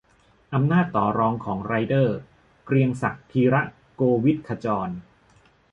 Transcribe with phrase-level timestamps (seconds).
[0.53, 2.17] อำนาจต่อรองของไรเดอร์-
[2.65, 3.61] เกรียงศักดิ์ ธีระ
[3.95, 4.89] โกวิทขจร